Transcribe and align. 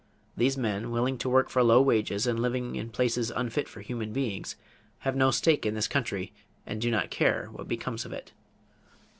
These 0.35 0.57
men, 0.57 0.89
willing 0.89 1.19
to 1.19 1.29
work 1.29 1.47
for 1.49 1.61
low 1.61 1.79
wages 1.79 2.25
and 2.25 2.39
live 2.39 2.55
in 2.55 2.89
places 2.89 3.29
unfit 3.35 3.69
for 3.69 3.81
human 3.81 4.11
beings, 4.11 4.55
have 5.01 5.15
no 5.15 5.29
stake 5.29 5.63
in 5.63 5.75
this 5.75 5.87
country 5.87 6.33
and 6.65 6.81
do 6.81 6.89
not 6.89 7.11
care 7.11 7.49
what 7.51 7.67
becomes 7.67 8.03
of 8.03 8.11
it. 8.11 8.33